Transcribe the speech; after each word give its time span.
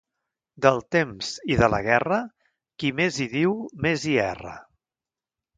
Del 0.65 0.79
temps 0.95 1.29
i 1.55 1.57
de 1.59 1.69
la 1.75 1.81
guerra, 1.89 2.19
qui 2.83 2.91
més 3.01 3.21
hi 3.21 3.29
diu, 3.37 3.55
més 3.87 4.11
hi 4.15 4.21
erra. 4.29 4.59